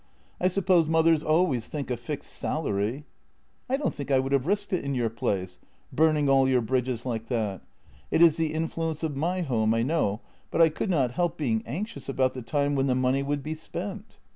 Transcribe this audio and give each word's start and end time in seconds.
I 0.39 0.47
suppose 0.47 0.87
mothers 0.87 1.21
always 1.21 1.67
think 1.67 1.91
a 1.91 1.95
fixed 1.95 2.33
salary...."" 2.33 3.05
I 3.69 3.77
don't 3.77 3.93
think 3.93 4.09
I 4.09 4.17
would 4.17 4.31
have 4.31 4.47
risked 4.47 4.73
it 4.73 4.83
in 4.83 4.95
your 4.95 5.11
place— 5.11 5.59
burn 5.93 6.17
ing 6.17 6.27
all 6.27 6.49
your 6.49 6.61
bridges 6.61 7.05
like 7.05 7.27
that. 7.27 7.61
It 8.09 8.19
is 8.23 8.35
the 8.35 8.51
influence 8.51 9.03
of 9.03 9.15
my 9.15 9.41
home, 9.41 9.75
I 9.75 9.83
know, 9.83 10.21
but 10.49 10.59
I 10.59 10.69
could 10.69 10.89
not 10.89 11.11
help 11.11 11.37
being 11.37 11.61
anxious 11.67 12.09
about 12.09 12.33
the 12.33 12.41
time 12.41 12.73
when 12.73 12.87
the 12.87 12.95
money 12.95 13.21
would 13.21 13.43
be 13.43 13.53
spent." 13.53 14.17